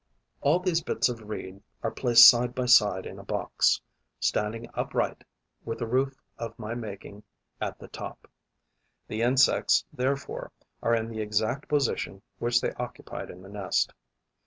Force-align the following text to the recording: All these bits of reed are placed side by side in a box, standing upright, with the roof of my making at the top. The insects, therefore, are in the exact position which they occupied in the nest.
All 0.41 0.57
these 0.59 0.81
bits 0.81 1.09
of 1.09 1.29
reed 1.29 1.61
are 1.83 1.91
placed 1.91 2.27
side 2.27 2.55
by 2.55 2.65
side 2.65 3.05
in 3.05 3.19
a 3.19 3.23
box, 3.23 3.79
standing 4.19 4.67
upright, 4.73 5.23
with 5.63 5.77
the 5.77 5.85
roof 5.85 6.19
of 6.39 6.57
my 6.57 6.73
making 6.73 7.21
at 7.61 7.77
the 7.77 7.87
top. 7.87 8.27
The 9.09 9.21
insects, 9.21 9.85
therefore, 9.93 10.51
are 10.81 10.95
in 10.95 11.07
the 11.07 11.21
exact 11.21 11.67
position 11.69 12.23
which 12.39 12.59
they 12.61 12.73
occupied 12.79 13.29
in 13.29 13.43
the 13.43 13.49
nest. 13.49 13.93